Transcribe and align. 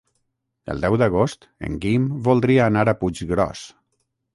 El 0.75 0.81
deu 0.85 0.97
d'agost 1.01 1.47
en 1.69 1.77
Guim 1.85 2.11
voldria 2.31 2.67
anar 2.73 2.89
a 2.97 3.01
Puiggròs. 3.05 3.67